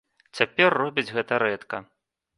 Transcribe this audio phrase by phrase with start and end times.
[0.39, 1.77] Цяпер робіць гэта рэдка.